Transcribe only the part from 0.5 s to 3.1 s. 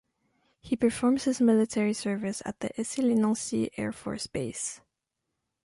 He performs his military service at the Essey